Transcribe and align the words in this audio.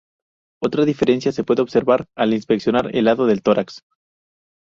Otra 0.63 0.83
diferencia 0.85 1.31
se 1.31 1.43
puede 1.43 1.61
observar 1.61 2.07
al 2.15 2.33
inspeccionar 2.33 2.95
el 2.95 3.05
lado 3.05 3.27
del 3.27 3.43
tórax. 3.43 3.83